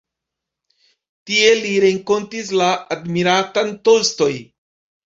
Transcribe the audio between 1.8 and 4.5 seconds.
renkontis la admiratan Tolstoj.